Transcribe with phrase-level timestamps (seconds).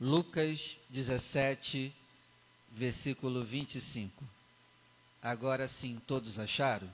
[0.00, 1.94] Lucas 17,
[2.72, 4.24] versículo 25.
[5.22, 6.90] Agora sim, todos acharam?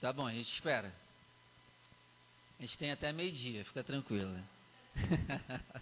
[0.00, 0.94] Tá bom, a gente espera.
[2.58, 4.40] A gente tem até meio-dia, fica tranquila.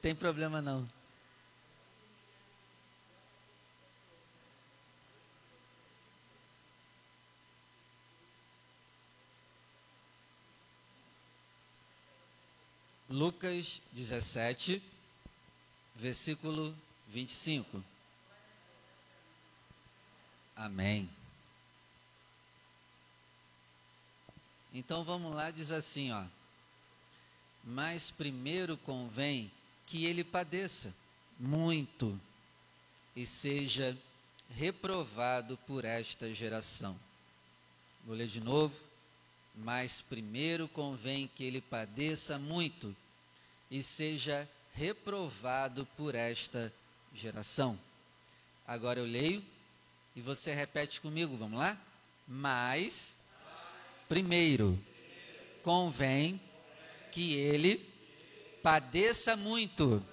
[0.00, 0.86] tem problema não.
[13.10, 14.80] Lucas 17,
[15.96, 16.72] versículo
[17.08, 17.82] 25.
[20.54, 21.10] Amém.
[24.72, 26.24] Então vamos lá, diz assim, ó.
[27.64, 29.50] Mas primeiro convém
[29.86, 30.94] que ele padeça
[31.36, 32.18] muito
[33.16, 33.98] e seja
[34.50, 36.96] reprovado por esta geração.
[38.06, 38.89] Vou ler de novo.
[39.54, 42.94] Mas primeiro convém que ele padeça muito
[43.70, 46.72] e seja reprovado por esta
[47.14, 47.78] geração.
[48.66, 49.44] Agora eu leio
[50.14, 51.76] e você repete comigo, vamos lá?
[52.26, 53.14] Mas
[54.08, 54.78] primeiro
[55.62, 56.40] convém
[57.12, 57.88] que ele
[58.62, 60.04] padeça muito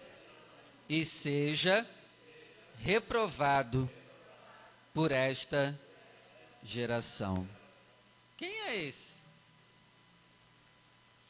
[0.90, 1.88] e seja
[2.80, 3.90] reprovado
[4.94, 5.80] por esta
[6.64, 7.48] geração.
[8.38, 9.07] Quem é esse?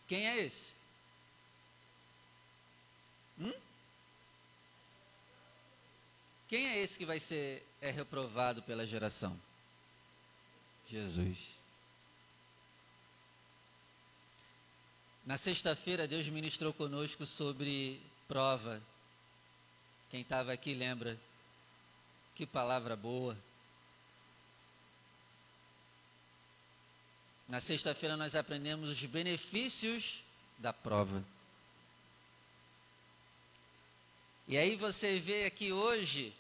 [0.08, 0.73] Quem é esse?
[3.39, 3.53] Hum?
[6.47, 9.38] Quem é esse que vai ser é reprovado pela geração?
[10.88, 11.38] Jesus.
[15.25, 18.81] Na sexta-feira, Deus ministrou conosco sobre prova.
[20.09, 21.19] Quem estava aqui lembra?
[22.33, 23.38] Que palavra boa.
[27.48, 30.23] Na sexta-feira nós aprendemos os benefícios
[30.58, 31.23] da prova.
[34.48, 36.34] E aí você vê aqui hoje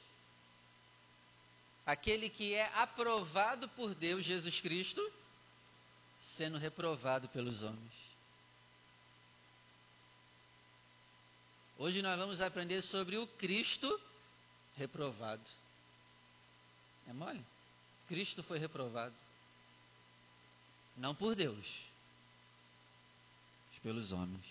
[1.85, 5.01] aquele que é aprovado por Deus, Jesus Cristo,
[6.19, 7.93] sendo reprovado pelos homens.
[11.77, 14.01] Hoje nós vamos aprender sobre o Cristo
[14.75, 15.43] reprovado.
[17.07, 17.43] É mole?
[18.07, 19.15] Cristo foi reprovado.
[20.97, 21.65] Não por Deus,
[23.69, 24.45] mas pelos homens.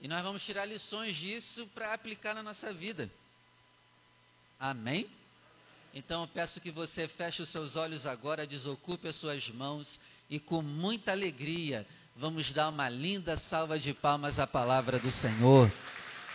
[0.00, 3.10] E nós vamos tirar lições disso para aplicar na nossa vida.
[4.58, 5.08] Amém?
[5.94, 10.40] Então eu peço que você feche os seus olhos agora, desocupe as suas mãos e
[10.40, 11.86] com muita alegria
[12.16, 15.70] vamos dar uma linda salva de palmas à palavra do Senhor.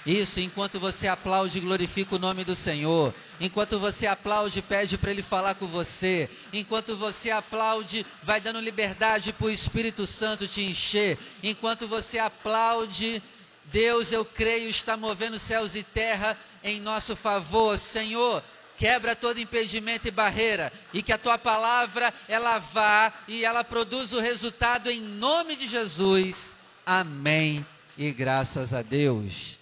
[0.06, 3.14] Isso, enquanto você aplaude, glorifica o nome do Senhor.
[3.40, 6.30] Enquanto você aplaude, pede para Ele falar com você.
[6.54, 11.18] Enquanto você aplaude, vai dando liberdade para o Espírito Santo te encher.
[11.44, 13.22] Enquanto você aplaude,
[13.66, 17.78] Deus, eu creio, está movendo céus e terra em nosso favor.
[17.78, 18.42] Senhor,
[18.78, 24.16] quebra todo impedimento e barreira e que a tua palavra ela vá e ela produza
[24.16, 26.56] o resultado em nome de Jesus.
[26.86, 27.66] Amém.
[27.98, 29.59] E graças a Deus.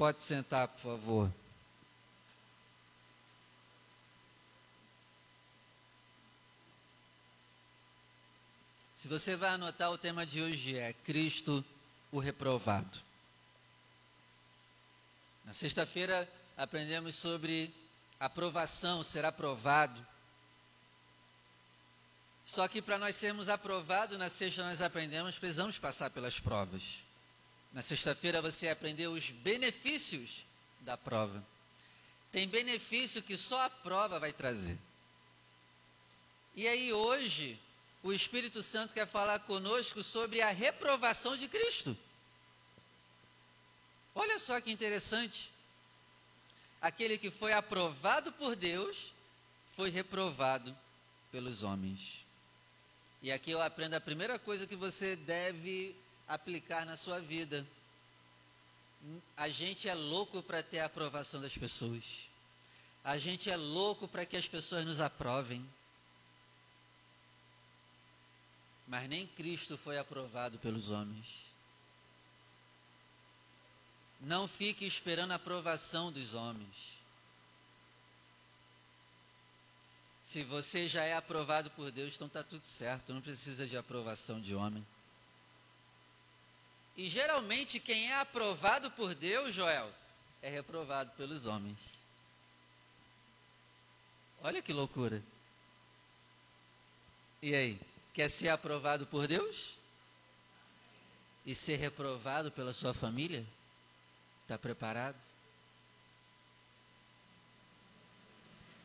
[0.00, 1.30] Pode sentar, por favor.
[8.96, 11.62] Se você vai anotar, o tema de hoje é Cristo
[12.10, 12.98] o reprovado.
[15.44, 17.70] Na sexta-feira aprendemos sobre
[18.18, 20.00] aprovação, ser aprovado.
[22.42, 27.09] Só que para nós sermos aprovados, na sexta nós aprendemos, precisamos passar pelas provas.
[27.72, 30.44] Na sexta-feira você aprendeu os benefícios
[30.80, 31.44] da prova.
[32.32, 34.78] Tem benefício que só a prova vai trazer.
[36.54, 37.58] E aí hoje,
[38.02, 41.96] o Espírito Santo quer falar conosco sobre a reprovação de Cristo.
[44.14, 45.50] Olha só que interessante.
[46.80, 49.12] Aquele que foi aprovado por Deus
[49.76, 50.76] foi reprovado
[51.30, 52.24] pelos homens.
[53.22, 55.94] E aqui eu aprendo a primeira coisa que você deve
[56.30, 57.66] aplicar na sua vida.
[59.36, 62.04] A gente é louco para ter a aprovação das pessoas.
[63.02, 65.68] A gente é louco para que as pessoas nos aprovem.
[68.86, 71.26] Mas nem Cristo foi aprovado pelos homens.
[74.20, 77.00] Não fique esperando a aprovação dos homens.
[80.24, 84.40] Se você já é aprovado por Deus, então está tudo certo, não precisa de aprovação
[84.40, 84.86] de homem.
[87.00, 89.90] E geralmente quem é aprovado por Deus, Joel,
[90.42, 91.78] é reprovado pelos homens.
[94.42, 95.22] Olha que loucura.
[97.40, 97.80] E aí?
[98.12, 99.78] Quer ser aprovado por Deus?
[101.46, 103.46] E ser reprovado pela sua família?
[104.42, 105.16] Está preparado?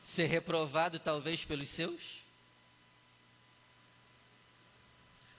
[0.02, 2.25] Ser reprovado talvez pelos seus?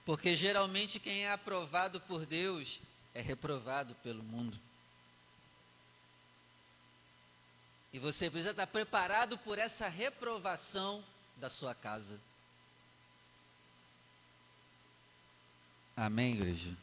[0.07, 2.81] Porque geralmente quem é aprovado por Deus
[3.13, 4.57] é reprovado pelo mundo.
[7.93, 11.05] E você precisa estar preparado por essa reprovação
[11.39, 12.21] da sua casa.
[15.97, 16.77] Amém, igreja?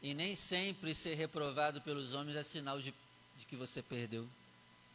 [0.00, 2.94] E nem sempre ser reprovado pelos homens é sinal de,
[3.38, 4.28] de que você perdeu,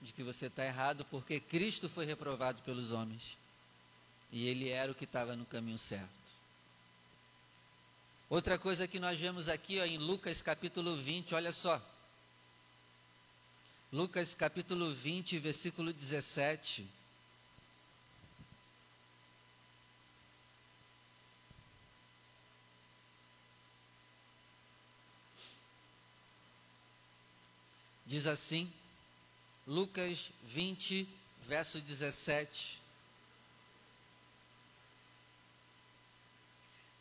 [0.02, 3.36] de que você está errado, porque Cristo foi reprovado pelos homens.
[4.32, 6.19] E ele era o que estava no caminho certo.
[8.30, 11.82] Outra coisa que nós vemos aqui ó, em Lucas capítulo 20, olha só.
[13.92, 16.88] Lucas capítulo 20, versículo 17.
[28.06, 28.72] Diz assim,
[29.66, 31.10] Lucas 20,
[31.48, 32.80] verso 17.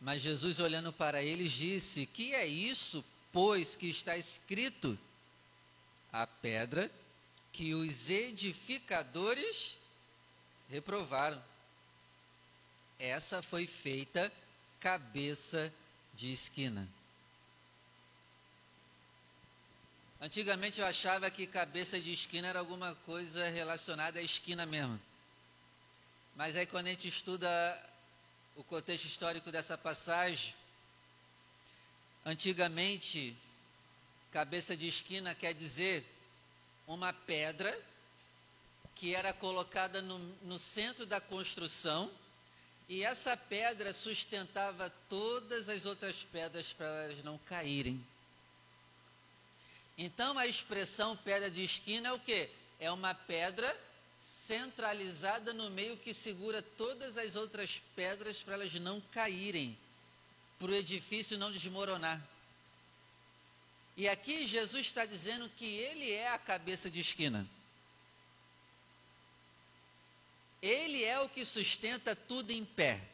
[0.01, 4.99] Mas Jesus, olhando para eles, disse: Que é isso, pois, que está escrito?
[6.13, 6.91] A pedra
[7.53, 9.77] que os edificadores
[10.71, 11.43] reprovaram.
[12.99, 14.33] Essa foi feita
[14.81, 15.73] cabeça
[16.15, 16.89] de esquina.
[20.21, 25.01] Antigamente eu achava que cabeça de esquina era alguma coisa relacionada à esquina mesmo.
[26.35, 27.49] Mas aí quando a gente estuda
[28.59, 30.53] o contexto histórico dessa passagem,
[32.27, 33.37] antigamente
[34.33, 36.05] cabeça de esquina quer dizer
[36.85, 37.73] uma pedra
[38.97, 42.11] que era colocada no, no centro da construção
[42.89, 48.05] e essa pedra sustentava todas as outras pedras para elas não caírem.
[49.97, 52.51] Então a expressão pedra de esquina é o que?
[52.81, 53.73] É uma pedra
[54.49, 59.79] centralizada no meio que segura todas as outras pedras para elas não caírem,
[60.59, 62.27] para o edifício não desmoronar.
[63.95, 67.47] E aqui Jesus está dizendo que ele é a cabeça de esquina.
[70.63, 73.07] Ele é o que sustenta tudo em pé.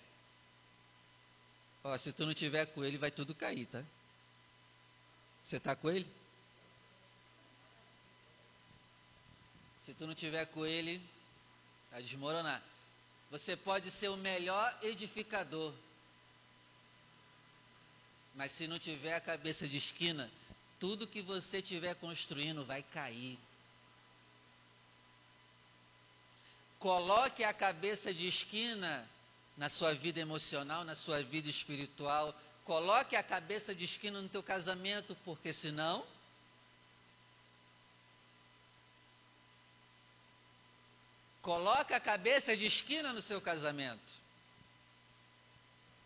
[1.83, 3.83] Ó, se tu não tiver com ele, vai tudo cair, tá?
[5.45, 6.07] Você está com ele?
[9.83, 11.03] Se tu não tiver com ele,
[11.95, 12.61] vai desmoronar.
[13.31, 15.73] Você pode ser o melhor edificador,
[18.35, 20.29] mas se não tiver a cabeça de esquina,
[20.81, 23.39] tudo que você estiver construindo vai cair.
[26.81, 29.09] Coloque a cabeça de esquina
[29.57, 32.35] na sua vida emocional, na sua vida espiritual.
[32.65, 36.05] Coloque a cabeça de esquina no teu casamento, porque senão
[41.45, 44.15] Coloca a cabeça de esquina no seu casamento.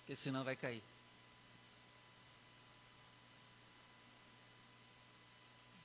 [0.00, 0.82] Porque senão vai cair.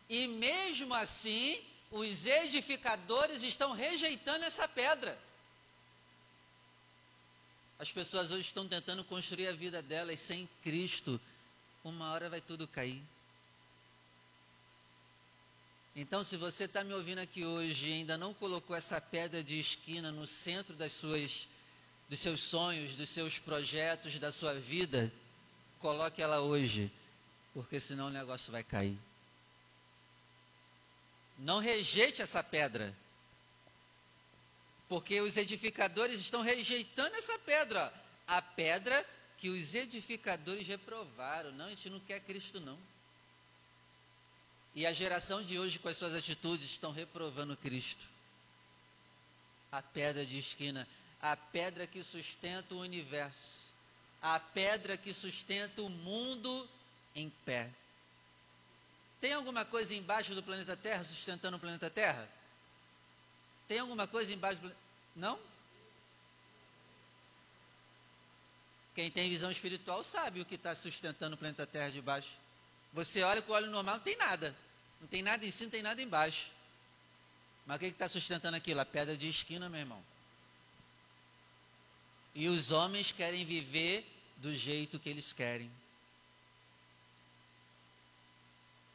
[0.09, 5.15] E mesmo assim, os edificadores estão rejeitando essa pedra.
[7.77, 11.21] As pessoas hoje estão tentando construir a vida delas sem Cristo.
[11.83, 13.03] Uma hora vai tudo cair.
[15.95, 19.59] Então, se você está me ouvindo aqui hoje e ainda não colocou essa pedra de
[19.59, 21.47] esquina no centro das suas,
[22.09, 25.11] dos seus sonhos, dos seus projetos, da sua vida,
[25.79, 26.91] coloque ela hoje,
[27.53, 28.97] porque senão o negócio vai cair.
[31.37, 32.95] Não rejeite essa pedra,
[34.89, 37.93] porque os edificadores estão rejeitando essa pedra,
[38.25, 39.05] a pedra
[39.37, 41.51] que os edificadores reprovaram.
[41.51, 42.79] Não, a gente não quer Cristo, não.
[44.75, 48.05] E a geração de hoje, com as suas atitudes, estão reprovando Cristo.
[49.71, 50.87] A pedra de esquina,
[51.21, 53.63] a pedra que sustenta o universo,
[54.21, 56.67] a pedra que sustenta o mundo
[57.15, 57.69] em pé.
[59.21, 62.27] Tem alguma coisa embaixo do planeta Terra sustentando o planeta Terra?
[63.67, 64.75] Tem alguma coisa embaixo do
[65.15, 65.39] Não?
[68.95, 72.42] Quem tem visão espiritual sabe o que está sustentando o planeta Terra de baixo.
[72.93, 74.55] Você olha com o olho normal, não tem nada.
[75.01, 76.47] Não tem nada em cima, não tem nada embaixo.
[77.65, 78.79] Mas o que está sustentando aquilo?
[78.79, 80.03] A pedra de esquina, meu irmão.
[82.35, 84.05] E os homens querem viver
[84.37, 85.69] do jeito que eles querem.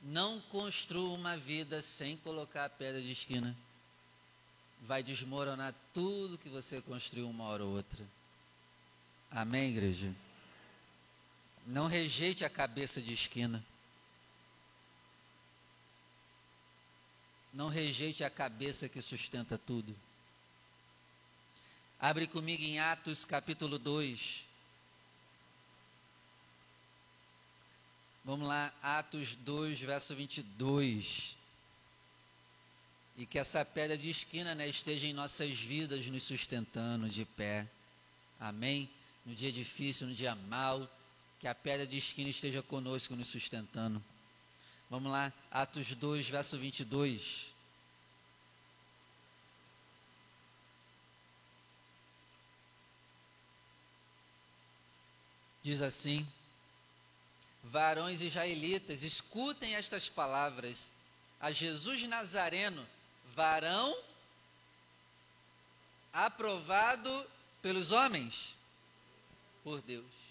[0.03, 3.57] Não construa uma vida sem colocar a pedra de esquina.
[4.83, 8.05] Vai desmoronar tudo que você construiu uma hora ou outra.
[9.31, 10.15] Amém, igreja?
[11.67, 13.65] Não rejeite a cabeça de esquina.
[17.53, 19.95] Não rejeite a cabeça que sustenta tudo.
[21.99, 24.45] Abre comigo em Atos capítulo 2.
[28.25, 31.37] Vamos lá, Atos 2, verso 22.
[33.17, 37.67] E que essa pedra de esquina né, esteja em nossas vidas, nos sustentando de pé.
[38.39, 38.89] Amém?
[39.25, 40.89] No dia difícil, no dia mau,
[41.41, 44.01] que a pedra de esquina esteja conosco, nos sustentando.
[44.91, 47.47] Vamos lá, Atos 2, verso 22.
[55.63, 56.27] Diz assim:
[57.65, 60.91] Varões israelitas, escutem estas palavras.
[61.39, 62.85] A Jesus Nazareno,
[63.35, 63.97] varão
[66.13, 67.27] aprovado
[67.63, 68.57] pelos homens,
[69.63, 70.28] por Deus.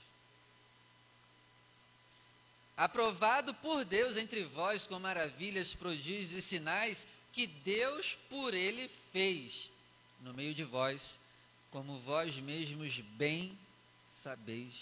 [2.77, 9.72] Aprovado por Deus entre vós com maravilhas, prodígios e sinais que Deus por ele fez
[10.22, 11.19] no meio de vós,
[11.72, 13.57] como vós mesmos bem
[14.22, 14.75] sabeis.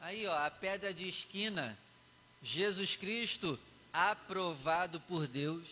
[0.00, 1.78] Aí, ó, a pedra de esquina,
[2.42, 3.58] Jesus Cristo
[3.92, 5.68] aprovado por Deus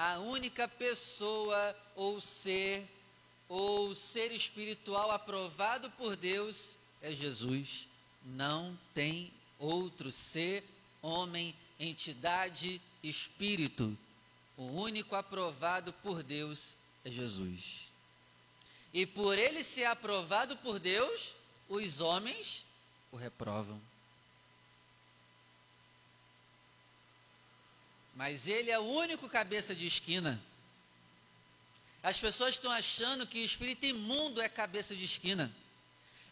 [0.00, 2.88] a única pessoa ou ser
[3.46, 7.86] ou ser espiritual aprovado por Deus é Jesus.
[8.24, 10.64] Não tem outro ser,
[11.02, 13.96] homem, entidade, espírito.
[14.56, 16.74] O único aprovado por Deus
[17.04, 17.88] é Jesus.
[18.92, 21.34] E por ele ser aprovado por Deus,
[21.68, 22.64] os homens
[23.12, 23.80] o reprovam.
[28.14, 30.40] Mas ele é o único cabeça de esquina.
[32.02, 35.50] As pessoas estão achando que espírito imundo é cabeça de esquina.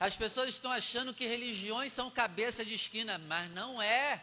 [0.00, 4.23] As pessoas estão achando que religiões são cabeça de esquina, mas não é.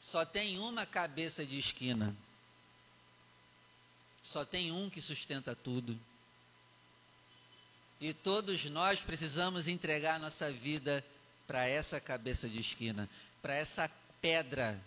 [0.00, 2.16] Só tem uma cabeça de esquina.
[4.22, 5.98] Só tem um que sustenta tudo.
[8.00, 11.04] E todos nós precisamos entregar nossa vida
[11.46, 13.08] para essa cabeça de esquina,
[13.40, 14.80] para essa pedra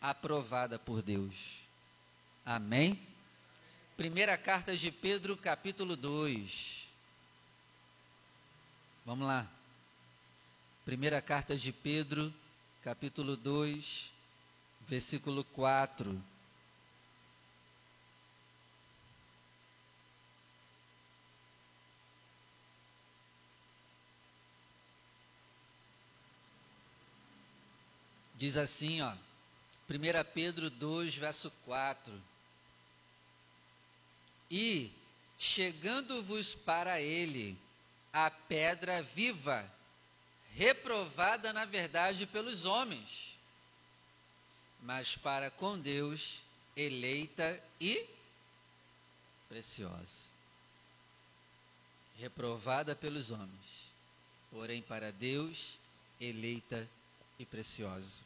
[0.00, 1.34] aprovada por Deus.
[2.44, 3.00] Amém?
[3.96, 6.85] Primeira carta de Pedro, capítulo 2.
[9.06, 9.48] Vamos lá.
[10.84, 12.34] Primeira carta de Pedro,
[12.82, 14.10] capítulo 2,
[14.88, 16.20] versículo 4.
[28.34, 29.14] Diz assim, ó.
[29.88, 32.12] 1 Pedro 2, verso 4.
[34.50, 34.90] E,
[35.38, 37.56] chegando-vos para ele,
[38.16, 39.70] a pedra viva,
[40.54, 43.36] reprovada na verdade pelos homens,
[44.80, 46.40] mas para com Deus
[46.74, 48.08] eleita e
[49.50, 50.24] preciosa.
[52.16, 53.90] Reprovada pelos homens,
[54.50, 55.76] porém para Deus
[56.18, 56.88] eleita
[57.38, 58.18] e preciosa.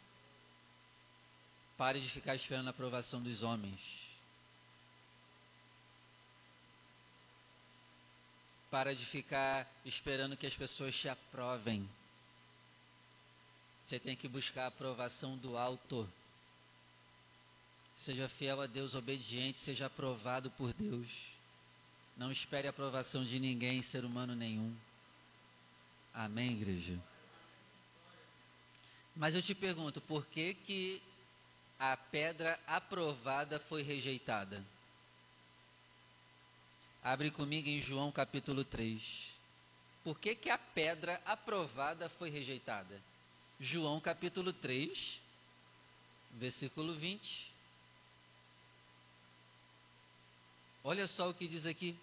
[1.76, 3.80] Pare de ficar esperando a aprovação dos homens.
[8.70, 11.88] Para de ficar esperando que as pessoas te aprovem.
[13.84, 16.08] Você tem que buscar a aprovação do alto.
[17.96, 21.08] Seja fiel a Deus, obediente, seja aprovado por Deus.
[22.16, 24.74] Não espere a aprovação de ninguém, ser humano nenhum.
[26.14, 26.98] Amém, igreja?
[29.16, 31.02] Mas eu te pergunto, por que que
[31.80, 34.62] a pedra aprovada foi rejeitada.
[37.02, 39.02] Abre comigo em João capítulo 3.
[40.04, 43.00] Por que, que a pedra aprovada foi rejeitada?
[43.59, 45.19] João capítulo 3,
[46.33, 47.50] versículo 20.
[50.85, 51.97] Olha só o que diz aqui.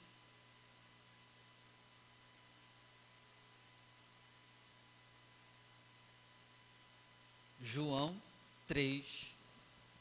[7.62, 8.20] João
[8.68, 9.06] 3,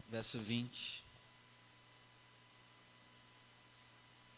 [0.08, 1.05] verso 20.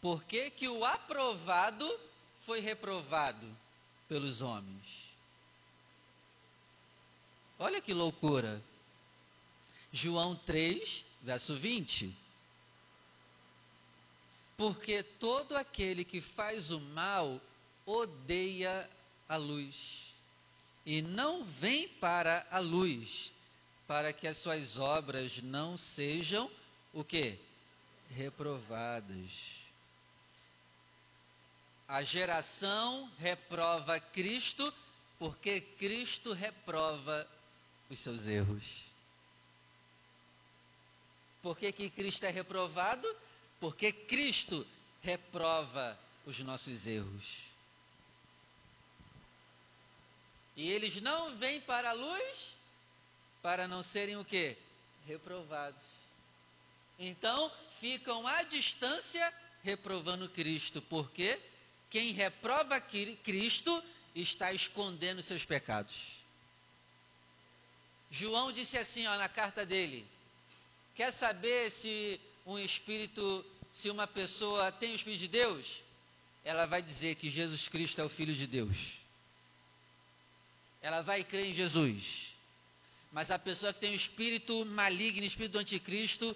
[0.01, 1.99] Por que, que o aprovado
[2.45, 3.45] foi reprovado
[4.07, 5.09] pelos homens?
[7.57, 8.61] Olha que loucura.
[9.91, 12.15] João 3, verso 20.
[14.55, 17.41] Porque todo aquele que faz o mal
[17.85, 18.89] odeia
[19.27, 20.09] a luz
[20.85, 23.31] e não vem para a luz,
[23.87, 26.49] para que as suas obras não sejam
[26.93, 27.37] o que?
[28.09, 29.58] Reprovadas.
[31.89, 34.71] A geração reprova Cristo
[35.17, 37.27] porque Cristo reprova
[37.89, 38.63] os seus erros.
[41.41, 43.07] Por que, que Cristo é reprovado?
[43.59, 44.67] Porque Cristo
[45.01, 47.39] reprova os nossos erros.
[50.55, 52.55] E eles não vêm para a luz
[53.41, 54.55] para não serem o que?
[55.07, 55.81] Reprovados.
[56.99, 60.81] Então, ficam à distância reprovando Cristo.
[60.83, 61.39] Porque
[61.89, 63.83] quem reprova Cristo
[64.15, 65.95] está escondendo seus pecados.
[68.11, 70.05] João disse assim ó, na carta dele:
[70.95, 75.83] Quer saber se um espírito, se uma pessoa tem o Espírito de Deus?
[76.43, 78.99] Ela vai dizer que Jesus Cristo é o Filho de Deus
[80.81, 82.33] ela vai crer em Jesus.
[83.11, 86.35] Mas a pessoa que tem o espírito maligno, espírito do anticristo,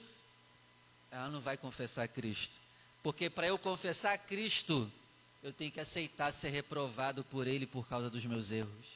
[1.11, 2.53] ela não vai confessar Cristo.
[3.01, 4.91] Porque para eu confessar Cristo,
[5.43, 8.87] eu tenho que aceitar ser reprovado por Ele por causa dos meus erros.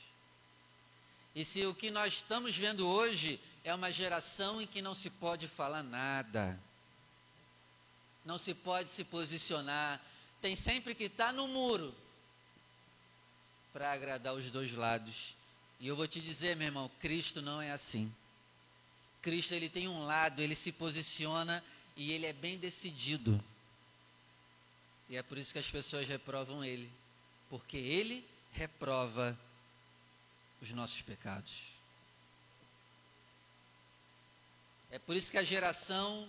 [1.35, 5.09] E se o que nós estamos vendo hoje é uma geração em que não se
[5.09, 6.57] pode falar nada,
[8.25, 10.01] não se pode se posicionar,
[10.41, 11.93] tem sempre que estar no muro
[13.73, 15.35] para agradar os dois lados.
[15.79, 18.11] E eu vou te dizer, meu irmão, Cristo não é assim.
[19.21, 21.63] Cristo ele tem um lado, ele se posiciona
[21.95, 23.43] e ele é bem decidido.
[25.09, 26.91] E é por isso que as pessoas reprovam ele,
[27.49, 29.37] porque ele reprova
[30.61, 31.53] os nossos pecados.
[34.89, 36.27] É por isso que a geração,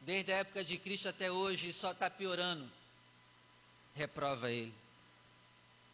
[0.00, 2.68] desde a época de Cristo até hoje, só está piorando.
[3.94, 4.72] Reprova ele.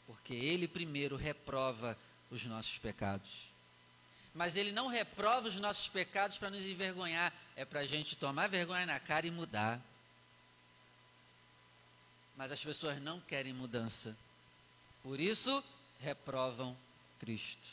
[0.07, 1.97] Porque ele primeiro reprova
[2.31, 3.49] os nossos pecados.
[4.35, 8.49] Mas ele não reprova os nossos pecados para nos envergonhar, é para a gente tomar
[8.49, 9.81] vergonha na cara e mudar.
[12.37, 14.17] Mas as pessoas não querem mudança.
[15.03, 15.63] Por isso,
[16.01, 16.77] reprovam
[17.19, 17.69] Cristo.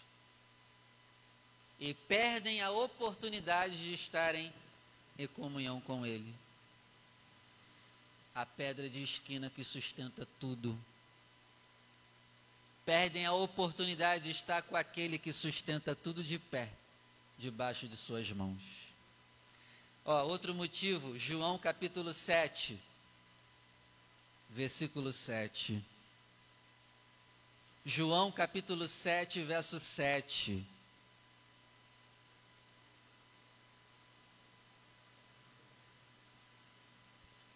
[1.80, 4.52] E perdem a oportunidade de estarem
[5.18, 6.34] em comunhão com Ele.
[8.34, 10.78] A pedra de esquina que sustenta tudo
[12.88, 16.72] perdem a oportunidade de estar com aquele que sustenta tudo de pé,
[17.38, 18.62] debaixo de suas mãos.
[20.06, 22.82] Ó, outro motivo, João capítulo 7,
[24.50, 25.84] versículo 7.
[27.86, 30.66] João capítulo 7, verso 7.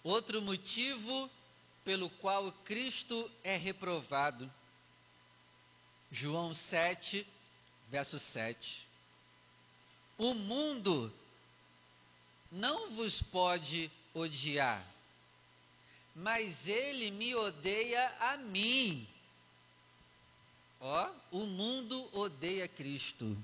[0.04, 1.30] Outro motivo
[1.84, 4.52] pelo qual Cristo é reprovado
[6.12, 7.26] João 7,
[7.90, 8.86] verso 7.
[10.18, 11.12] O mundo
[12.52, 14.86] não vos pode odiar,
[16.16, 19.08] mas ele me odeia a mim.
[20.80, 23.38] Ó, o mundo odeia Cristo.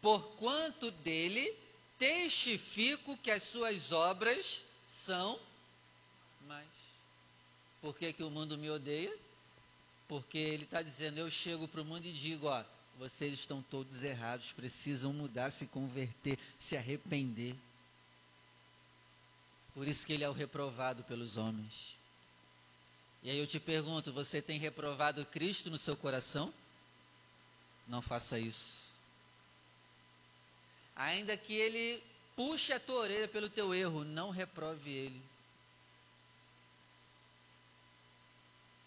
[0.00, 1.54] Porquanto dele
[1.98, 5.38] testifico que as suas obras são
[6.46, 6.68] mais.
[7.80, 9.14] Por que, que o mundo me odeia?
[10.08, 12.64] Porque ele está dizendo: eu chego para o mundo e digo, ó,
[12.98, 17.54] vocês estão todos errados, precisam mudar, se converter, se arrepender.
[19.78, 21.94] Por isso que ele é o reprovado pelos homens.
[23.22, 26.52] E aí eu te pergunto: você tem reprovado Cristo no seu coração?
[27.86, 28.88] Não faça isso.
[30.96, 32.02] Ainda que ele
[32.34, 35.22] puxe a tua orelha pelo teu erro, não reprove ele.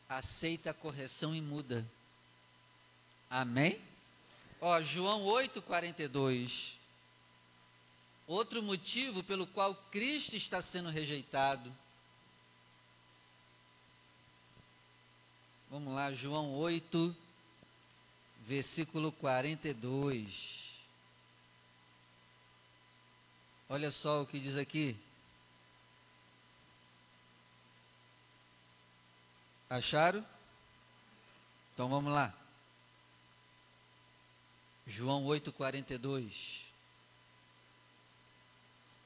[0.09, 1.89] aceita a correção e muda.
[3.29, 3.79] Amém?
[4.59, 6.80] Ó, João 8:42.
[8.31, 11.69] Outro motivo pelo qual Cristo está sendo rejeitado.
[15.69, 17.13] Vamos lá, João 8,
[18.47, 20.71] versículo 42.
[23.67, 24.97] Olha só o que diz aqui.
[29.69, 30.25] Acharam?
[31.73, 32.33] Então vamos lá.
[34.87, 36.70] João 8,42.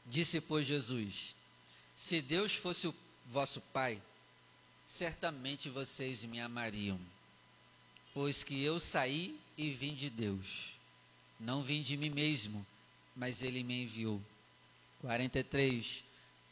[0.06, 1.36] Disse, pois, Jesus:
[1.96, 2.96] Se Deus fosse o
[3.28, 4.02] vosso Pai,
[4.88, 7.00] certamente vocês me amariam,
[8.14, 10.74] pois que eu saí e vim de Deus.
[11.40, 12.66] Não vim de mim mesmo,
[13.16, 14.22] mas Ele me enviou.
[15.02, 16.04] 43.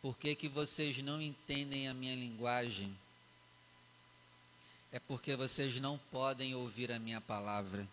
[0.01, 2.93] Por que, que vocês não entendem a minha linguagem?
[4.93, 7.87] é porque vocês não podem ouvir a minha palavra.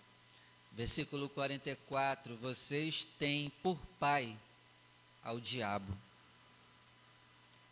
[0.71, 4.37] Versículo 44: Vocês têm por pai
[5.23, 5.97] ao diabo,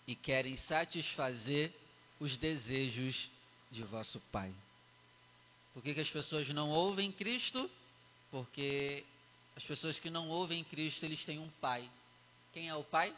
[0.07, 1.73] e querem satisfazer
[2.19, 3.31] os desejos
[3.71, 4.53] de vosso Pai.
[5.75, 7.71] Por que, que as pessoas não ouvem Cristo?
[8.31, 9.05] Porque
[9.55, 11.89] as pessoas que não ouvem Cristo, eles têm um pai.
[12.53, 13.15] Quem é o pai?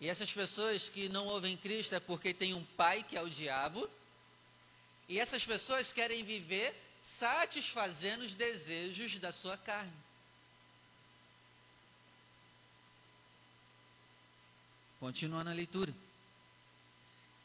[0.00, 3.30] E essas pessoas que não ouvem Cristo é porque tem um pai que é o
[3.30, 3.88] diabo.
[5.08, 10.03] E essas pessoas querem viver satisfazendo os desejos da sua carne.
[15.04, 15.94] Continuando a leitura.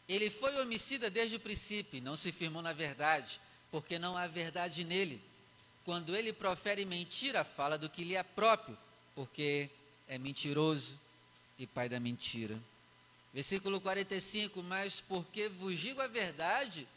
[0.08, 3.38] Ele foi homicida desde o princípio, não se firmou na verdade,
[3.70, 5.22] porque não há verdade nele.
[5.84, 8.78] Quando ele profere mentira, fala do que lhe é próprio,
[9.14, 9.70] porque
[10.08, 10.98] é mentiroso
[11.58, 12.58] e pai da mentira.
[13.34, 16.88] Versículo 45: Mas porque vos digo a verdade,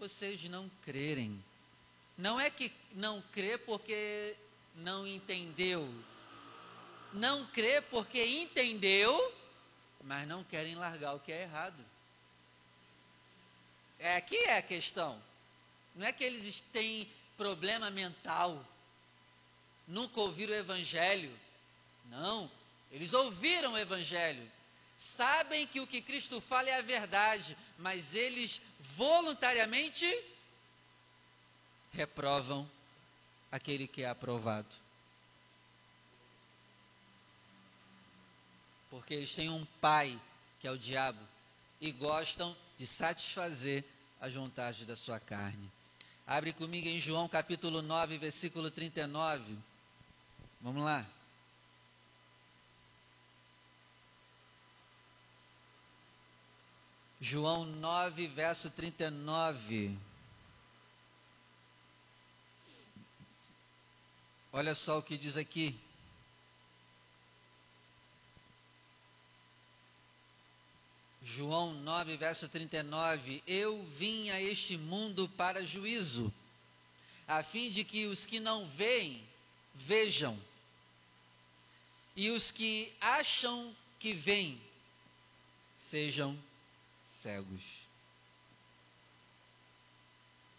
[0.00, 1.40] vocês não crerem.
[2.18, 4.34] Não é que não crê porque
[4.74, 5.88] não entendeu.
[7.12, 9.35] Não crê porque entendeu,
[10.06, 11.84] mas não querem largar o que é errado.
[13.98, 15.20] É aqui é a questão.
[15.94, 18.64] Não é que eles têm problema mental.
[19.86, 21.46] Nunca ouviram o evangelho.
[22.10, 22.50] Não,
[22.90, 24.50] eles ouviram o Evangelho,
[24.96, 28.60] sabem que o que Cristo fala é a verdade, mas eles
[28.96, 30.06] voluntariamente
[31.92, 32.70] reprovam
[33.50, 34.68] aquele que é aprovado.
[38.90, 40.20] Porque eles têm um pai,
[40.60, 41.20] que é o diabo,
[41.80, 43.84] e gostam de satisfazer
[44.20, 45.70] as vontades da sua carne.
[46.26, 49.56] Abre comigo em João capítulo 9, versículo 39.
[50.60, 51.06] Vamos lá.
[57.20, 59.96] João 9, verso 39.
[64.52, 65.78] Olha só o que diz aqui.
[71.36, 73.42] João 9, verso 39.
[73.46, 76.32] Eu vim a este mundo para juízo,
[77.28, 79.22] a fim de que os que não veem,
[79.74, 80.38] vejam,
[82.16, 84.58] e os que acham que veem,
[85.76, 86.38] sejam
[87.04, 87.62] cegos.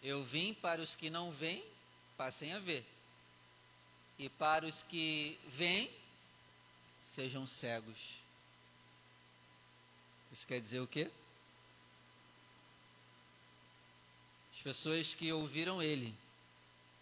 [0.00, 1.64] Eu vim para os que não veem,
[2.16, 2.86] passem a ver.
[4.16, 5.90] E para os que veem,
[7.02, 7.98] sejam cegos.
[10.30, 11.10] Isso quer dizer o quê?
[14.52, 16.14] As pessoas que ouviram ele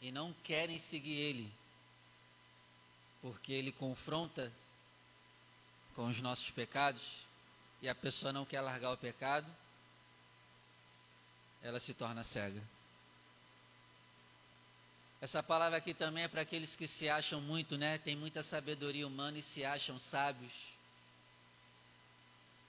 [0.01, 1.53] e não querem seguir ele,
[3.23, 4.53] porque ele confronta
[5.95, 7.25] com os nossos pecados,
[7.81, 9.51] e a pessoa não quer largar o pecado,
[11.63, 12.63] ela se torna cega.
[15.21, 17.99] Essa palavra aqui também é para aqueles que se acham muito, né?
[17.99, 20.76] Tem muita sabedoria humana e se acham sábios.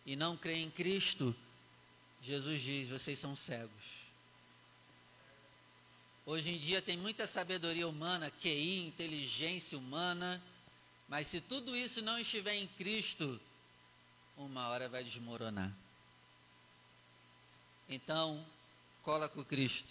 [0.08, 1.36] E não creem em Cristo.
[2.24, 3.98] Jesus diz: vocês são cegos.
[6.26, 10.42] Hoje em dia tem muita sabedoria humana, QI, inteligência humana,
[11.08, 13.40] mas se tudo isso não estiver em Cristo,
[14.38, 15.74] uma hora vai desmoronar.
[17.90, 18.46] Então,
[19.04, 19.90] cola com Cristo.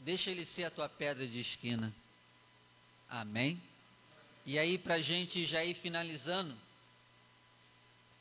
[0.00, 1.94] Deixa ele ser a tua pedra de esquina.
[3.08, 3.60] Amém?
[4.44, 6.54] E aí, para a gente já ir finalizando,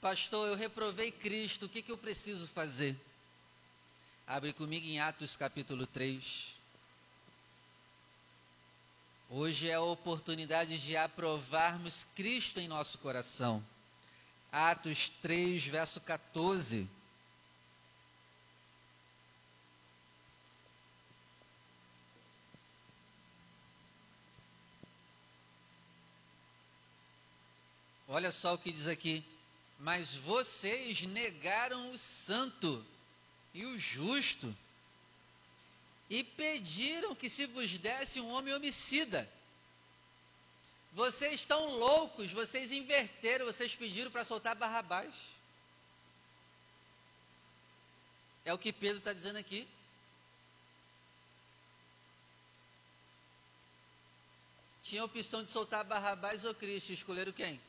[0.04, 2.94] Pastor, eu reprovei Cristo, o que, que eu preciso fazer?
[4.28, 6.54] Abre comigo em Atos capítulo 3.
[9.30, 13.66] Hoje é a oportunidade de aprovarmos Cristo em nosso coração.
[14.52, 16.86] Atos 3, verso 14.
[28.10, 29.24] Olha só o que diz aqui.
[29.80, 32.86] Mas vocês negaram o santo
[33.54, 34.56] e o justo,
[36.10, 39.30] e pediram que se vos desse um homem homicida
[40.94, 45.14] vocês estão loucos, vocês inverteram, vocês pediram para soltar Barrabás.
[48.46, 49.68] É o que Pedro está dizendo aqui.
[54.84, 57.60] Tinha a opção de soltar Barrabás ou Cristo, escolheram quem?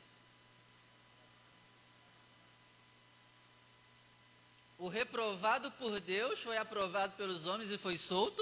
[4.95, 8.41] Reprovado por Deus foi aprovado pelos homens e foi solto,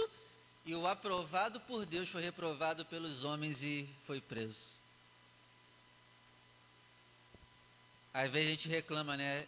[0.63, 4.61] e o aprovado por Deus foi reprovado pelos homens e foi preso.
[8.13, 9.47] Às vezes a gente reclama, né?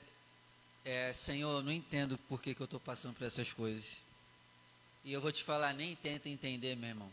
[0.83, 3.97] É, Senhor, não entendo por que, que eu estou passando por essas coisas.
[5.03, 7.11] E eu vou te falar, nem tenta entender, meu irmão.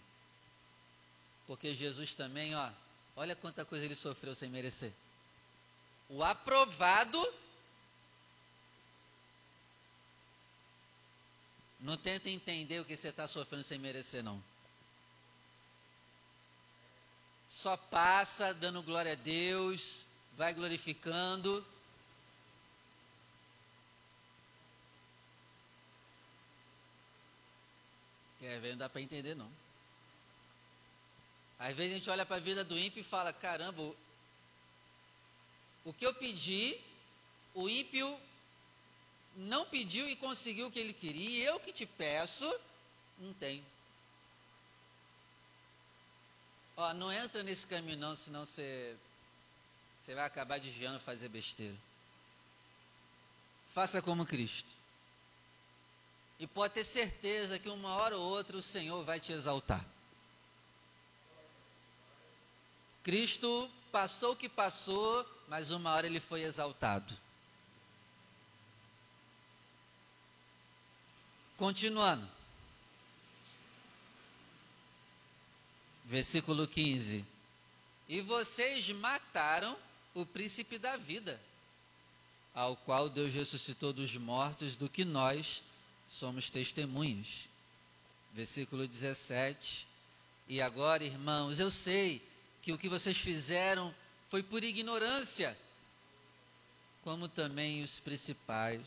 [1.46, 2.70] Porque Jesus também, ó,
[3.14, 4.92] olha quanta coisa ele sofreu sem merecer.
[6.08, 7.18] o aprovado.
[11.82, 14.42] Não tenta entender o que você está sofrendo sem merecer, não.
[17.50, 21.66] Só passa dando glória a Deus, vai glorificando.
[28.38, 29.50] Quer ver, não dá para entender, não.
[31.58, 33.82] Às vezes a gente olha para a vida do ímpio e fala: caramba,
[35.84, 36.80] o que eu pedi,
[37.54, 38.18] o ímpio
[39.36, 42.48] não pediu e conseguiu o que ele queria, e eu que te peço,
[43.18, 43.64] não tenho.
[46.76, 48.96] Ó, não entra nesse caminho não, senão você,
[50.00, 51.76] você vai acabar desviando fazer besteira.
[53.74, 54.68] Faça como Cristo.
[56.38, 59.84] E pode ter certeza que uma hora ou outra o Senhor vai te exaltar.
[63.02, 67.16] Cristo passou o que passou, mas uma hora ele foi exaltado.
[71.62, 72.28] Continuando.
[76.06, 77.24] Versículo 15.
[78.08, 79.78] E vocês mataram
[80.12, 81.40] o príncipe da vida,
[82.52, 85.62] ao qual Deus ressuscitou dos mortos, do que nós
[86.10, 87.48] somos testemunhas.
[88.32, 89.86] Versículo 17.
[90.48, 92.20] E agora, irmãos, eu sei
[92.60, 93.94] que o que vocês fizeram
[94.30, 95.56] foi por ignorância,
[97.04, 98.84] como também os principais.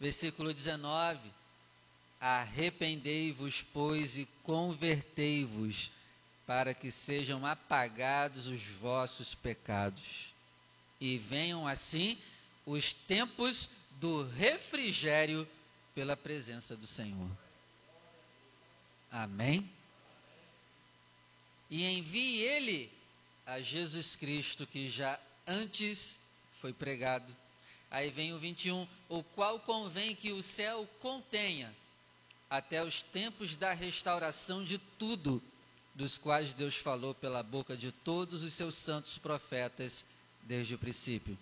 [0.00, 1.20] Versículo 19:
[2.20, 5.90] Arrependei-vos, pois, e convertei-vos,
[6.46, 10.32] para que sejam apagados os vossos pecados,
[11.00, 12.18] e venham assim
[12.66, 15.46] os tempos do refrigério
[15.94, 17.30] pela presença do Senhor.
[19.10, 19.68] Amém?
[21.70, 22.90] e envie ele
[23.46, 26.18] a Jesus Cristo, que já antes
[26.60, 27.34] foi pregado.
[27.90, 31.74] Aí vem o 21, o qual convém que o céu contenha
[32.50, 35.42] até os tempos da restauração de tudo,
[35.94, 40.04] dos quais Deus falou pela boca de todos os seus santos profetas
[40.42, 41.36] desde o princípio.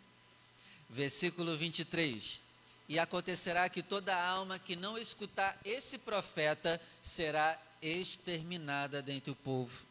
[0.88, 2.40] Versículo 23.
[2.88, 9.84] E acontecerá que toda alma que não escutar esse profeta será exterminada dentre o povo.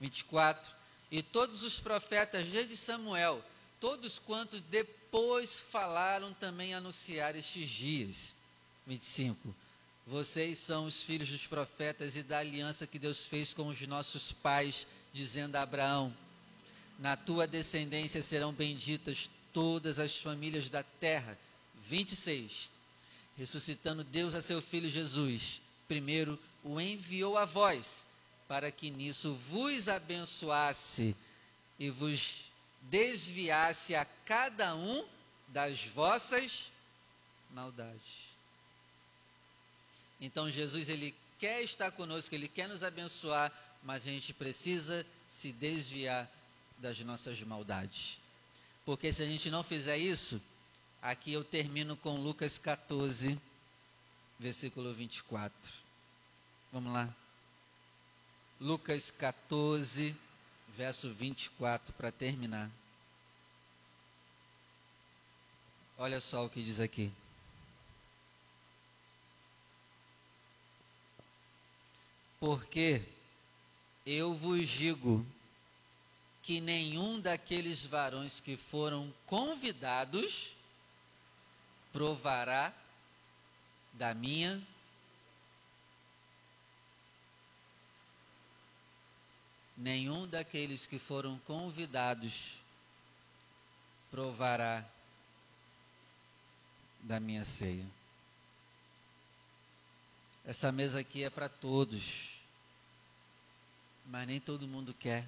[0.00, 0.78] 24.
[1.10, 3.42] E todos os profetas desde Samuel,
[3.80, 8.34] todos quantos depois falaram também anunciar estes dias.
[8.86, 9.54] 25.
[10.08, 14.32] Vocês são os filhos dos profetas e da aliança que Deus fez com os nossos
[14.32, 16.14] pais, dizendo a Abraão:
[16.98, 21.36] Na tua descendência serão benditas todas as famílias da terra.
[21.88, 22.70] 26.
[23.36, 28.02] Ressuscitando Deus a seu filho Jesus, primeiro o enviou a vós
[28.48, 31.14] para que nisso vos abençoasse
[31.78, 32.44] e vos
[32.82, 35.06] desviasse a cada um
[35.48, 36.72] das vossas
[37.50, 38.28] maldades.
[40.20, 43.52] Então Jesus ele quer estar conosco, ele quer nos abençoar,
[43.82, 46.28] mas a gente precisa se desviar
[46.78, 48.18] das nossas maldades.
[48.84, 50.40] Porque se a gente não fizer isso,
[51.02, 53.38] aqui eu termino com Lucas 14,
[54.38, 55.54] versículo 24.
[56.72, 57.14] Vamos lá.
[58.60, 60.16] Lucas 14,
[60.76, 62.70] verso 24, para terminar.
[65.96, 67.12] Olha só o que diz aqui.
[72.40, 73.02] Porque
[74.06, 75.26] eu vos digo
[76.42, 80.52] que nenhum daqueles varões que foram convidados
[81.92, 82.72] provará
[83.92, 84.62] da minha
[89.76, 92.58] nenhum daqueles que foram convidados
[94.10, 94.84] provará
[97.00, 97.86] da minha ceia.
[100.44, 102.27] Essa mesa aqui é para todos,
[104.08, 105.26] mas nem todo mundo quer.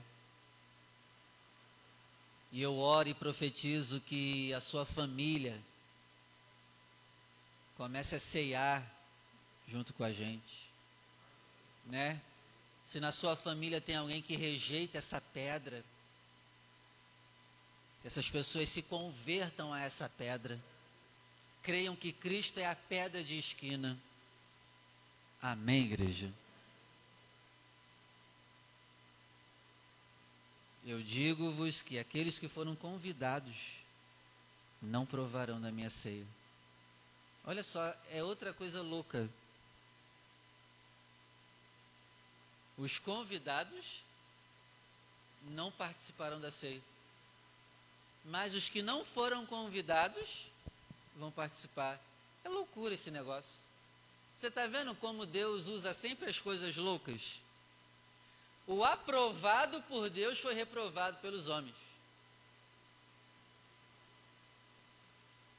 [2.51, 5.61] E eu oro e profetizo que a sua família
[7.77, 8.85] comece a ceiar
[9.69, 10.69] junto com a gente,
[11.87, 12.21] né?
[12.85, 15.85] Se na sua família tem alguém que rejeita essa pedra,
[18.01, 20.61] que essas pessoas se convertam a essa pedra,
[21.63, 23.97] creiam que Cristo é a pedra de esquina.
[25.41, 26.33] Amém, igreja?
[30.85, 33.55] Eu digo-vos que aqueles que foram convidados
[34.81, 36.27] não provarão da minha ceia.
[37.45, 39.29] Olha só, é outra coisa louca.
[42.79, 44.03] Os convidados
[45.43, 46.83] não participarão da ceia.
[48.25, 50.47] mas os que não foram convidados
[51.17, 52.01] vão participar.
[52.45, 53.65] É loucura esse negócio.
[54.37, 57.41] Você está vendo como Deus usa sempre as coisas loucas?
[58.67, 61.77] O aprovado por Deus foi reprovado pelos homens.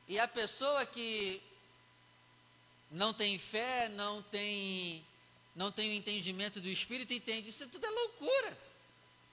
[0.08, 1.42] E a pessoa que
[2.92, 5.06] não tem fé, não tem
[5.56, 8.58] não tem o entendimento do Espírito, entende isso tudo é loucura.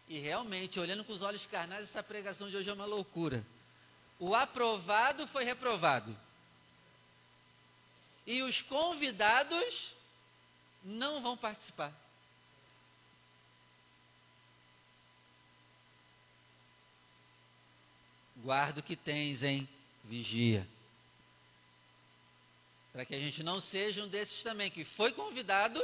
[0.09, 3.45] E realmente, olhando com os olhos carnais, essa pregação de hoje é uma loucura.
[4.19, 6.17] O aprovado foi reprovado.
[8.27, 9.95] E os convidados
[10.83, 11.93] não vão participar.
[18.49, 19.69] Guarda o que tens, hein?
[20.05, 20.67] Vigia.
[22.95, 25.79] Para que a gente não seja um desses também que foi convidado,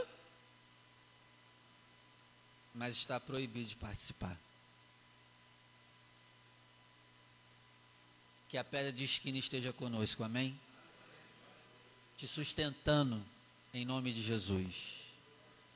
[2.74, 4.34] mas está proibido de participar.
[8.48, 10.58] Que a pedra de esquina esteja conosco, amém?
[12.16, 13.22] Te sustentando
[13.74, 14.74] em nome de Jesus.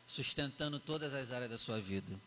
[0.07, 2.19] Sustentando todas as áreas da sua vida.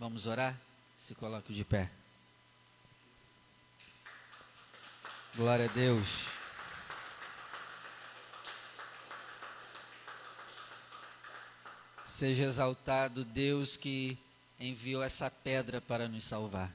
[0.00, 0.60] Vamos orar?
[1.02, 1.90] Se coloque de pé.
[5.34, 6.08] Glória a Deus.
[12.06, 14.16] Seja exaltado Deus que
[14.60, 16.72] enviou essa pedra para nos salvar.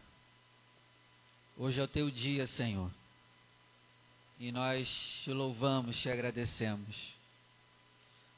[1.56, 2.92] Hoje é o teu dia, Senhor.
[4.38, 7.14] E nós te louvamos, te agradecemos.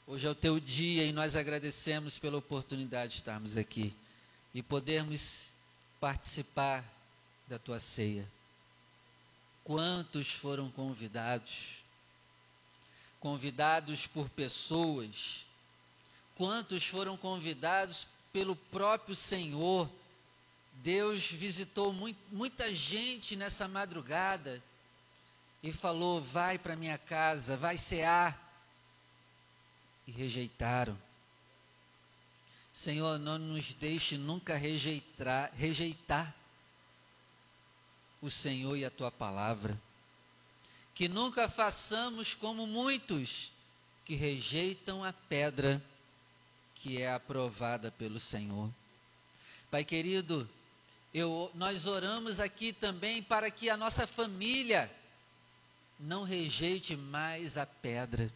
[0.05, 3.91] Hoje é o teu dia e nós agradecemos pela oportunidade de estarmos aqui
[4.53, 5.48] e podermos
[5.99, 6.83] participar
[7.47, 8.27] da tua ceia.
[9.63, 11.79] Quantos foram convidados?
[13.19, 15.45] Convidados por pessoas
[16.39, 19.91] quantos foram convidados pelo próprio Senhor.
[20.75, 24.63] Deus visitou muito, muita gente nessa madrugada
[25.61, 28.39] e falou: Vai para minha casa, vai cear.
[30.07, 30.97] E rejeitaram.
[32.79, 36.33] Senhor, não nos deixe nunca rejeitar, rejeitar
[38.21, 39.77] o Senhor e a tua palavra.
[40.95, 43.51] Que nunca façamos como muitos
[44.05, 45.83] que rejeitam a pedra
[46.75, 48.69] que é aprovada pelo Senhor.
[49.69, 50.49] Pai querido,
[51.13, 54.89] eu, nós oramos aqui também para que a nossa família
[55.99, 58.31] não rejeite mais a pedra.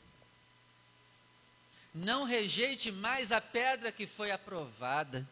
[1.94, 5.28] Não rejeite mais a pedra que foi aprovada.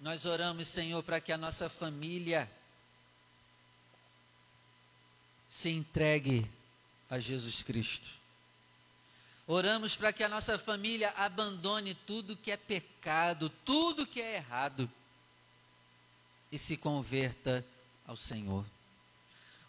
[0.00, 2.50] Nós oramos, Senhor, para que a nossa família
[5.48, 6.50] se entregue
[7.08, 8.10] a Jesus Cristo.
[9.46, 14.90] Oramos para que a nossa família abandone tudo que é pecado, tudo que é errado
[16.52, 17.64] e se converta
[18.06, 18.64] ao Senhor.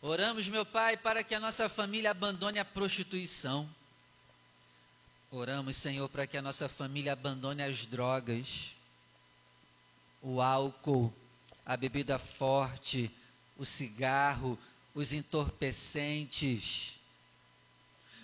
[0.02, 3.70] Oramos, meu Pai, para que a nossa família abandone a prostituição.
[5.32, 8.76] Oramos, Senhor, para que a nossa família abandone as drogas,
[10.22, 11.12] o álcool,
[11.66, 13.10] a bebida forte,
[13.58, 14.60] o cigarro,
[14.94, 17.00] os entorpecentes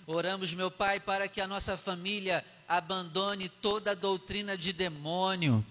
[0.09, 5.65] Oramos, meu Pai, para que a nossa família abandone toda a doutrina de demônio.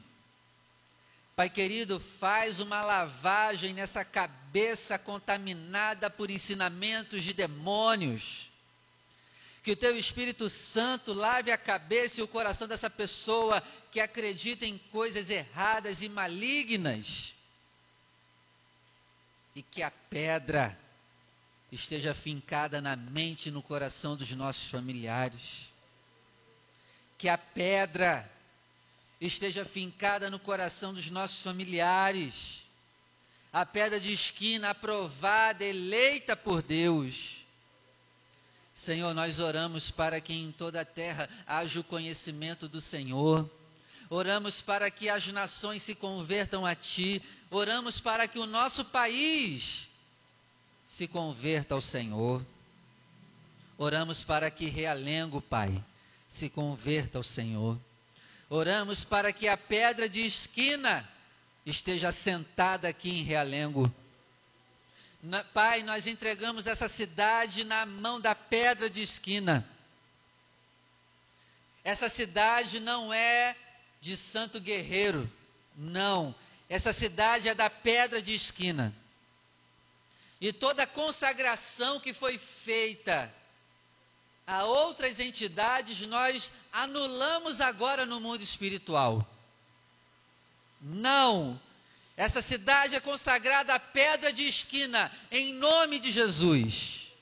[1.35, 8.46] Pai querido, faz uma lavagem nessa cabeça contaminada por ensinamentos de demônios.
[9.66, 14.64] Que o teu Espírito Santo lave a cabeça e o coração dessa pessoa que acredita
[14.64, 17.35] em coisas erradas e malignas.
[19.57, 20.79] E que a pedra
[21.72, 25.66] esteja fincada na mente e no coração dos nossos familiares.
[27.18, 28.31] Que a pedra
[29.20, 32.64] esteja fincada no coração dos nossos familiares.
[33.52, 37.36] A pedra de esquina aprovada, eleita por Deus.
[38.77, 43.51] Senhor, nós oramos para que em toda a terra haja o conhecimento do Senhor.
[44.11, 47.23] Oramos para que as nações se convertam a Ti.
[47.50, 49.88] Oramos para que o nosso país
[50.87, 52.44] se converta ao Senhor.
[53.79, 55.83] Oramos para que Realengo, Pai,
[56.29, 57.79] se converta ao Senhor.
[58.50, 61.09] Oramos para que a pedra de esquina
[61.65, 63.90] esteja sentada aqui em Realengo.
[65.52, 69.66] Pai, nós entregamos essa cidade na mão da pedra de esquina.
[71.83, 73.56] Essa cidade não é
[74.00, 75.31] de Santo Guerreiro,
[75.77, 76.35] não.
[76.68, 78.94] Essa cidade é da pedra de esquina.
[80.40, 83.33] E toda a consagração que foi feita
[84.46, 89.27] a outras entidades, nós anulamos agora no mundo espiritual.
[90.81, 91.60] Não!
[92.17, 97.12] Essa cidade é consagrada à pedra de esquina, em nome de Jesus.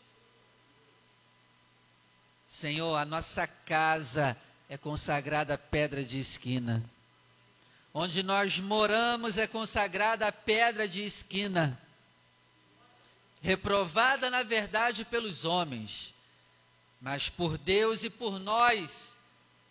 [2.46, 4.36] Senhor, a nossa casa
[4.68, 6.84] é consagrada à pedra de esquina.
[7.92, 11.76] Onde nós moramos é consagrada à pedra de esquina.
[13.42, 16.14] Reprovada, na verdade, pelos homens,
[17.00, 19.14] mas por Deus e por nós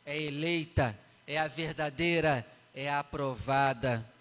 [0.05, 2.45] é eleita, é a verdadeira,
[2.75, 4.12] é a aprovada.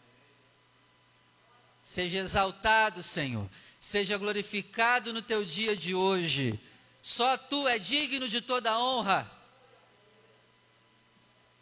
[1.83, 3.49] Seja exaltado, Senhor.
[3.81, 6.59] Seja glorificado no teu dia de hoje.
[7.03, 9.31] Só tu é digno de toda honra.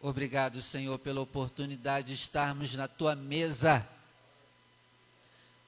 [0.00, 3.86] Obrigado, Senhor, pela oportunidade de estarmos na tua mesa.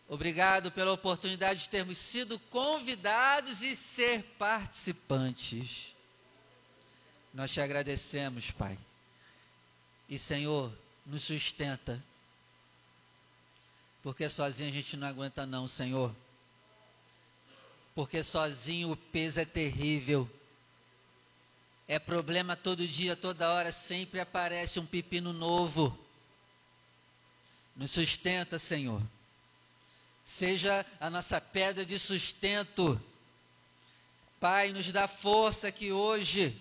[0.09, 5.95] Obrigado pela oportunidade de termos sido convidados e ser participantes.
[7.33, 8.79] Nós te agradecemos, Pai.
[10.09, 10.71] E, Senhor,
[11.07, 12.03] nos sustenta
[14.03, 16.15] porque sozinho a gente não aguenta, não, Senhor.
[17.95, 20.29] Porque sozinho o peso é terrível.
[21.87, 25.97] É problema todo dia, toda hora, sempre aparece um pepino novo.
[27.77, 29.01] Nos sustenta, Senhor.
[30.25, 33.01] Seja a nossa pedra de sustento.
[34.41, 36.61] Pai, nos dá força que hoje,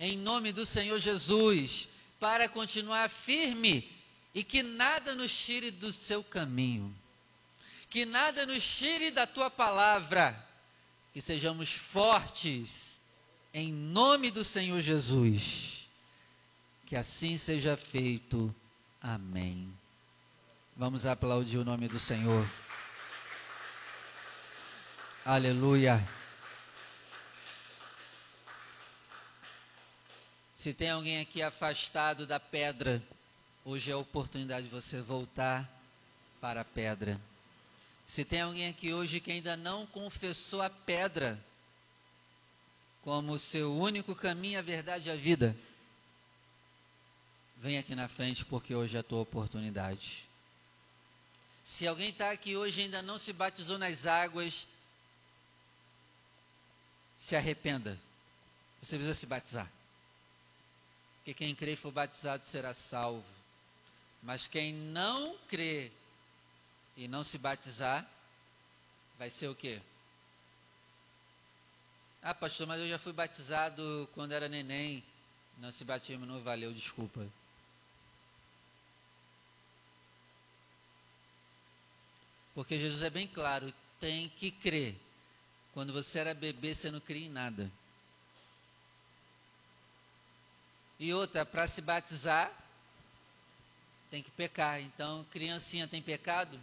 [0.00, 1.88] em nome do Senhor Jesus,
[2.18, 3.88] para continuar firme
[4.34, 6.94] e que nada nos tire do seu caminho,
[7.90, 10.34] que nada nos tire da tua palavra,
[11.12, 12.98] que sejamos fortes
[13.52, 15.86] em nome do Senhor Jesus.
[16.86, 18.54] Que assim seja feito.
[19.00, 19.72] Amém.
[20.76, 22.48] Vamos aplaudir o nome do Senhor.
[25.24, 26.06] Aleluia.
[30.54, 33.02] Se tem alguém aqui afastado da pedra,
[33.64, 35.70] Hoje é a oportunidade de você voltar
[36.40, 37.20] para a pedra.
[38.04, 41.38] Se tem alguém aqui hoje que ainda não confessou a pedra
[43.02, 45.56] como seu único caminho, a verdade e a vida,
[47.58, 50.28] vem aqui na frente porque hoje é a tua oportunidade.
[51.62, 54.66] Se alguém está aqui hoje e ainda não se batizou nas águas,
[57.16, 57.96] se arrependa.
[58.82, 59.70] Você precisa se batizar.
[61.18, 63.41] Porque quem crê e for batizado será salvo.
[64.22, 65.90] Mas quem não crê
[66.96, 68.08] e não se batizar,
[69.18, 69.80] vai ser o quê?
[72.22, 75.02] Ah, pastor, mas eu já fui batizado quando era neném.
[75.58, 77.28] Não se batismo não valeu, desculpa.
[82.54, 84.94] Porque Jesus é bem claro, tem que crer.
[85.72, 87.70] Quando você era bebê, você não cria em nada.
[91.00, 92.52] E outra, para se batizar,
[94.12, 94.78] tem que pecar.
[94.82, 96.60] Então, criancinha tem pecado?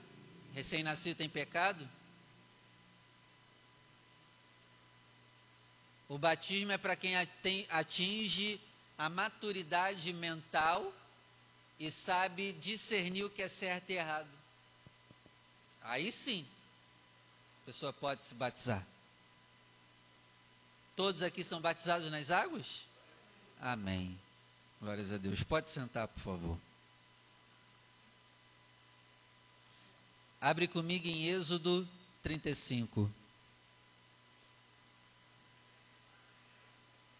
[0.54, 1.86] Recém-nascido tem pecado?
[6.08, 7.16] O batismo é para quem
[7.70, 8.62] atinge
[8.96, 10.94] a maturidade mental
[11.80, 14.30] e sabe discernir o que é certo e errado.
[15.82, 16.46] Aí sim,
[17.64, 18.86] a pessoa pode se batizar.
[20.96, 22.86] Todos aqui são batizados nas águas?
[23.60, 24.20] Amém.
[24.80, 25.42] Glórias a Deus.
[25.44, 26.69] Pode sentar, por favor.
[30.42, 31.88] Abre comigo em Êxodo
[32.24, 33.12] 35.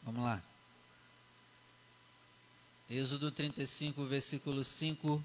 [0.04, 0.42] Vamos lá.
[2.90, 5.24] Êxodo 35, versículo 5